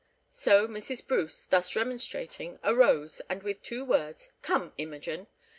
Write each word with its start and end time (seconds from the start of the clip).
So 0.31 0.67
Mrs. 0.67 1.07
Bruce, 1.07 1.45
thus 1.45 1.75
remonstrating, 1.75 2.57
arose, 2.63 3.21
and 3.29 3.43
with 3.43 3.61
two 3.61 3.85
words, 3.85 4.31
"Come, 4.41 4.73
Imogen!" 4.79 5.27